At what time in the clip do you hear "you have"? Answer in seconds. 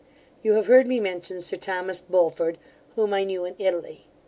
0.41-0.65